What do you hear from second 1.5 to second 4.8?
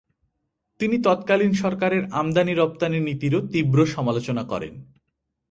সরকারের আমদানি-রপ্তানি নীতিরও তীব্র সমালোচনা করেন।